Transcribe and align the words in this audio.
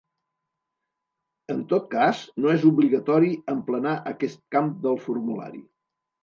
En 1.55 1.59
tot 1.73 1.85
cas, 1.91 2.21
no 2.45 2.49
és 2.53 2.65
obligatori 2.71 3.29
emplenar 3.55 3.93
aquest 4.13 4.43
camp 4.57 4.73
del 4.87 4.99
formulari. 5.05 5.63